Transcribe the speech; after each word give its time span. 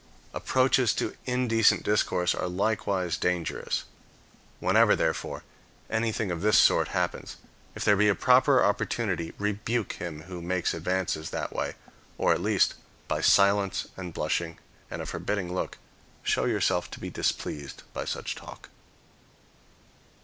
Approaches 0.33 0.95
to 0.95 1.15
indecent 1.27 1.83
discourse 1.83 2.33
are 2.33 2.47
likewise 2.49 3.17
dangerous. 3.17 3.83
Whenever, 4.59 4.95
therefore, 4.95 5.43
anything 5.91 6.31
of 6.31 6.41
this 6.41 6.57
sort 6.57 6.87
happens, 6.87 7.37
if 7.75 7.85
there 7.85 7.95
be 7.95 8.07
a 8.07 8.15
proper 8.15 8.63
opportunity, 8.65 9.31
rebuke 9.37 9.93
him 10.01 10.21
who 10.23 10.41
makes 10.41 10.73
advances 10.73 11.29
that 11.29 11.53
way; 11.53 11.75
or, 12.17 12.33
at 12.33 12.41
least, 12.41 12.73
by 13.07 13.21
silence 13.21 13.89
and 13.95 14.11
blushing 14.11 14.57
and 14.89 15.03
a 15.03 15.05
forbidding 15.05 15.53
look, 15.53 15.77
show 16.23 16.45
yourself 16.45 16.89
to 16.89 16.99
be 16.99 17.11
displeased 17.11 17.83
by 17.93 18.03
such 18.03 18.33
talk. 18.33 18.69